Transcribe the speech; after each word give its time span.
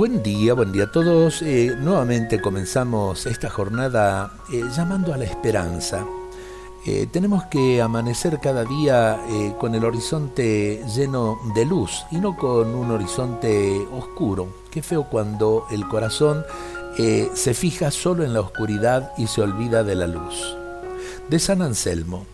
Buen 0.00 0.22
día, 0.22 0.54
buen 0.54 0.72
día 0.72 0.84
a 0.84 0.90
todos. 0.90 1.42
Eh, 1.42 1.76
nuevamente 1.78 2.40
comenzamos 2.40 3.26
esta 3.26 3.50
jornada 3.50 4.32
eh, 4.50 4.62
llamando 4.74 5.12
a 5.12 5.18
la 5.18 5.24
esperanza. 5.24 6.06
Eh, 6.86 7.06
tenemos 7.12 7.44
que 7.50 7.82
amanecer 7.82 8.40
cada 8.40 8.64
día 8.64 9.20
con 9.58 9.74
el 9.74 9.84
horizonte 9.84 10.82
lleno 10.96 11.38
de 11.54 11.66
luz 11.66 12.06
y 12.10 12.16
no 12.16 12.34
con 12.34 12.74
un 12.74 12.90
horizonte 12.90 13.76
oscuro. 13.92 14.48
Qué 14.70 14.80
feo 14.80 15.04
cuando 15.04 15.66
el 15.70 15.86
corazón 15.86 16.46
se 16.96 17.52
fija 17.52 17.90
solo 17.90 18.24
en 18.24 18.32
la 18.32 18.40
oscuridad 18.40 19.12
y 19.18 19.26
se 19.26 19.42
olvida 19.42 19.84
de 19.84 19.96
la 19.96 20.06
luz. 20.06 20.56
De 21.28 21.38
San 21.38 21.60
Anselmo. 21.60 22.24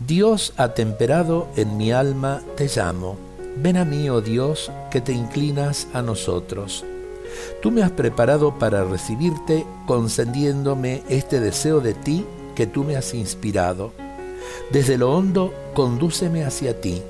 Dios 0.00 0.52
atemperado 0.58 1.48
en 1.56 1.78
mi 1.78 1.92
alma 1.92 2.42
te 2.56 2.68
llamo. 2.68 3.16
Ven 3.56 3.78
a 3.78 3.86
mí, 3.86 4.10
oh 4.10 4.20
Dios, 4.20 4.70
que 4.90 5.00
te 5.00 5.12
inclinas 5.12 5.88
a 5.94 6.02
nosotros. 6.02 6.84
Tú 7.60 7.70
me 7.70 7.82
has 7.82 7.90
preparado 7.90 8.58
para 8.58 8.84
recibirte, 8.84 9.66
concediéndome 9.86 11.02
este 11.08 11.40
deseo 11.40 11.80
de 11.80 11.94
ti 11.94 12.24
que 12.54 12.66
tú 12.66 12.84
me 12.84 12.96
has 12.96 13.14
inspirado. 13.14 13.92
Desde 14.70 14.98
lo 14.98 15.12
hondo, 15.12 15.52
condúceme 15.74 16.44
hacia 16.44 16.80
ti. 16.80 17.02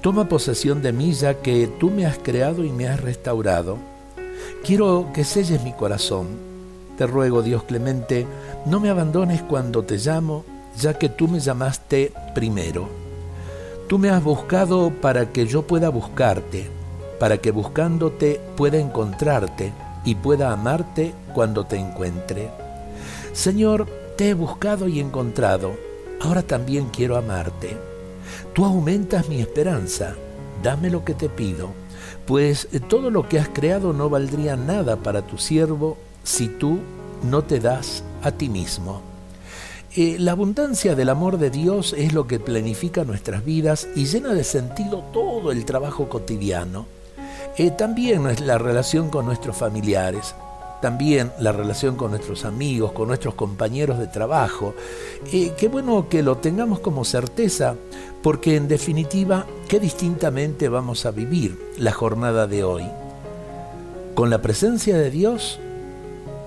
Toma 0.00 0.28
posesión 0.28 0.82
de 0.82 0.92
mí 0.92 1.12
ya 1.12 1.34
que 1.34 1.66
tú 1.66 1.90
me 1.90 2.06
has 2.06 2.18
creado 2.18 2.64
y 2.64 2.70
me 2.70 2.88
has 2.88 3.00
restaurado. 3.00 3.78
Quiero 4.64 5.08
que 5.12 5.24
selles 5.24 5.62
mi 5.62 5.72
corazón. 5.72 6.28
Te 6.96 7.06
ruego, 7.06 7.42
Dios 7.42 7.64
clemente, 7.64 8.26
no 8.66 8.80
me 8.80 8.90
abandones 8.90 9.42
cuando 9.42 9.82
te 9.82 9.96
llamo, 9.96 10.44
ya 10.78 10.94
que 10.94 11.08
tú 11.08 11.28
me 11.28 11.40
llamaste 11.40 12.12
primero. 12.34 12.88
Tú 13.88 13.98
me 13.98 14.10
has 14.10 14.22
buscado 14.22 14.90
para 14.90 15.32
que 15.32 15.46
yo 15.46 15.62
pueda 15.66 15.88
buscarte 15.88 16.79
para 17.20 17.38
que 17.38 17.52
buscándote 17.52 18.40
pueda 18.56 18.78
encontrarte 18.78 19.72
y 20.04 20.16
pueda 20.16 20.52
amarte 20.52 21.12
cuando 21.34 21.66
te 21.66 21.76
encuentre. 21.76 22.50
Señor, 23.32 23.86
te 24.16 24.30
he 24.30 24.34
buscado 24.34 24.88
y 24.88 25.00
encontrado, 25.00 25.72
ahora 26.20 26.42
también 26.42 26.88
quiero 26.88 27.16
amarte. 27.16 27.76
Tú 28.54 28.64
aumentas 28.64 29.28
mi 29.28 29.40
esperanza, 29.40 30.14
dame 30.62 30.90
lo 30.90 31.04
que 31.04 31.14
te 31.14 31.28
pido, 31.28 31.68
pues 32.26 32.68
todo 32.88 33.10
lo 33.10 33.28
que 33.28 33.38
has 33.38 33.50
creado 33.50 33.92
no 33.92 34.08
valdría 34.08 34.56
nada 34.56 34.96
para 34.96 35.22
tu 35.22 35.36
siervo 35.36 35.98
si 36.24 36.48
tú 36.48 36.78
no 37.22 37.42
te 37.42 37.60
das 37.60 38.02
a 38.22 38.32
ti 38.32 38.48
mismo. 38.48 39.02
Eh, 39.94 40.16
la 40.18 40.32
abundancia 40.32 40.94
del 40.94 41.08
amor 41.08 41.36
de 41.36 41.50
Dios 41.50 41.94
es 41.98 42.14
lo 42.14 42.26
que 42.26 42.38
planifica 42.38 43.04
nuestras 43.04 43.44
vidas 43.44 43.88
y 43.94 44.06
llena 44.06 44.32
de 44.32 44.44
sentido 44.44 45.04
todo 45.12 45.52
el 45.52 45.66
trabajo 45.66 46.08
cotidiano. 46.08 46.86
Eh, 47.56 47.70
también 47.70 48.24
la 48.46 48.58
relación 48.58 49.10
con 49.10 49.26
nuestros 49.26 49.56
familiares, 49.56 50.34
también 50.80 51.32
la 51.38 51.52
relación 51.52 51.96
con 51.96 52.10
nuestros 52.10 52.44
amigos, 52.44 52.92
con 52.92 53.08
nuestros 53.08 53.34
compañeros 53.34 53.98
de 53.98 54.06
trabajo. 54.06 54.74
Eh, 55.32 55.52
qué 55.56 55.68
bueno 55.68 56.08
que 56.08 56.22
lo 56.22 56.38
tengamos 56.38 56.80
como 56.80 57.04
certeza, 57.04 57.74
porque 58.22 58.56
en 58.56 58.68
definitiva, 58.68 59.46
qué 59.68 59.78
distintamente 59.78 60.68
vamos 60.68 61.06
a 61.06 61.10
vivir 61.10 61.58
la 61.76 61.92
jornada 61.92 62.46
de 62.46 62.64
hoy. 62.64 62.84
Con 64.14 64.30
la 64.30 64.42
presencia 64.42 64.96
de 64.96 65.10
Dios, 65.10 65.58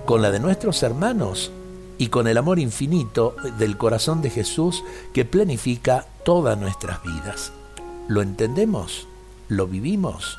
con 0.04 0.22
la 0.22 0.30
de 0.30 0.40
nuestros 0.40 0.82
hermanos 0.82 1.52
y 1.98 2.08
con 2.08 2.26
el 2.26 2.38
amor 2.38 2.58
infinito 2.58 3.36
del 3.58 3.76
corazón 3.76 4.20
de 4.20 4.30
Jesús 4.30 4.82
que 5.12 5.24
planifica 5.24 6.06
todas 6.24 6.58
nuestras 6.58 7.02
vidas. 7.02 7.52
¿Lo 8.08 8.20
entendemos? 8.20 9.06
¿Lo 9.48 9.66
vivimos? 9.66 10.38